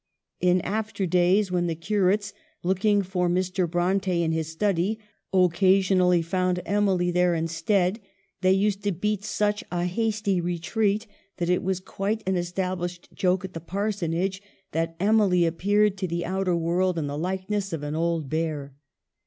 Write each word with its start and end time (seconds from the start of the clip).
In 0.39 0.61
after 0.61 1.05
days 1.05 1.51
when 1.51 1.67
the 1.67 1.75
curates, 1.75 2.33
looking 2.63 3.03
for 3.03 3.29
Mr. 3.29 3.69
Bronte 3.69 4.23
in 4.23 4.31
his 4.31 4.47
study, 4.51 4.97
occasionally 5.31 6.23
found 6.23 6.59
Emily 6.65 7.11
there 7.11 7.35
in 7.35 7.47
stead, 7.47 7.99
they 8.41 8.51
used 8.51 8.81
to 8.85 8.91
beat 8.91 9.23
such 9.23 9.63
a 9.71 9.83
hasty 9.83 10.41
retreat 10.41 11.05
that 11.37 11.51
it 11.51 11.61
was 11.61 11.79
quite 11.79 12.23
an 12.27 12.35
established 12.35 13.09
joke 13.13 13.45
at 13.45 13.53
the 13.53 13.59
Parsonage 13.61 14.41
that 14.71 14.95
Emily 14.99 15.45
appeared 15.45 15.97
to 15.99 16.07
the 16.07 16.25
outer 16.25 16.55
world 16.55 16.97
in 16.97 17.05
the 17.05 17.15
likeness 17.15 17.71
of 17.71 17.83
an 17.83 17.93
old 17.93 18.27
bear. 18.27 18.73